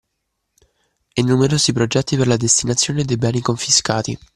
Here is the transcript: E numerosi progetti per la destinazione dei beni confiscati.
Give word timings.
E 1.15 1.21
numerosi 1.21 1.73
progetti 1.73 2.17
per 2.17 2.25
la 2.25 2.35
destinazione 2.35 3.03
dei 3.05 3.17
beni 3.17 3.39
confiscati. 3.39 4.17